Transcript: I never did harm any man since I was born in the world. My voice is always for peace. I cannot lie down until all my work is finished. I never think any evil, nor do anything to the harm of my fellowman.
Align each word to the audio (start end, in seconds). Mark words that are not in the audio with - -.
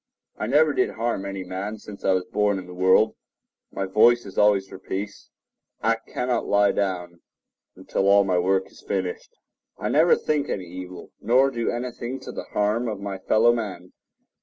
I 0.35 0.47
never 0.47 0.73
did 0.73 0.89
harm 0.89 1.25
any 1.27 1.43
man 1.43 1.77
since 1.77 2.03
I 2.03 2.13
was 2.13 2.25
born 2.25 2.57
in 2.57 2.65
the 2.65 2.73
world. 2.73 3.15
My 3.71 3.85
voice 3.85 4.25
is 4.25 4.35
always 4.35 4.67
for 4.67 4.79
peace. 4.79 5.29
I 5.83 5.97
cannot 6.07 6.47
lie 6.47 6.71
down 6.71 7.21
until 7.75 8.07
all 8.07 8.23
my 8.23 8.39
work 8.39 8.71
is 8.71 8.81
finished. 8.81 9.37
I 9.77 9.89
never 9.89 10.15
think 10.15 10.49
any 10.49 10.65
evil, 10.65 11.11
nor 11.21 11.51
do 11.51 11.69
anything 11.69 12.19
to 12.21 12.31
the 12.31 12.45
harm 12.45 12.87
of 12.87 12.99
my 12.99 13.19
fellowman. 13.19 13.93